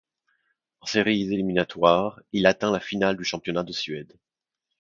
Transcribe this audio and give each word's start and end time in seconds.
En 0.79 0.87
séries 0.87 1.31
éliminatoires, 1.31 2.19
il 2.31 2.47
atteint 2.47 2.71
la 2.71 2.79
finale 2.79 3.17
du 3.17 3.23
Championnat 3.23 3.61
de 3.61 3.71
Suède. 3.71 4.17